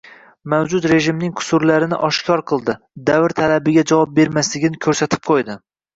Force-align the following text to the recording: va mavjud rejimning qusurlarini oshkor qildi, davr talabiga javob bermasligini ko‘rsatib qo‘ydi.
va 0.43 0.51
mavjud 0.53 0.87
rejimning 0.91 1.35
qusurlarini 1.41 1.99
oshkor 2.09 2.43
qildi, 2.53 2.75
davr 3.11 3.37
talabiga 3.41 3.85
javob 3.93 4.17
bermasligini 4.21 4.81
ko‘rsatib 4.87 5.27
qo‘ydi. 5.33 5.59